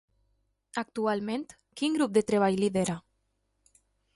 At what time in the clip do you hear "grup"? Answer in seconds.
1.99-2.15